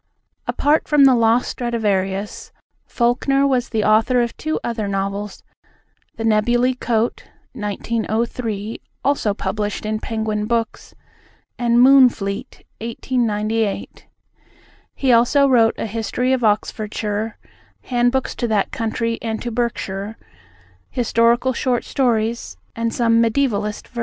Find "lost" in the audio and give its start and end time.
1.13-1.47